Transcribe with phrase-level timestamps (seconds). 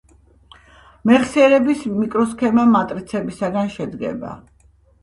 [1.81, 4.35] მეხსიერების მიკროსქემა მატრიცებისგან შედგება